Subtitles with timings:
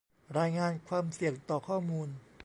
[0.39, 2.09] รายงานความเสี่ยงต่อข้อมูล